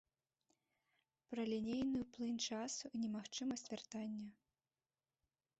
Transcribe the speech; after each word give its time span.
Пра 1.33 1.43
лінейную 1.51 2.01
плынь 2.17 2.41
часу 2.47 2.83
і 2.95 3.05
немагчымасць 3.05 3.69
вяртання. 3.75 4.27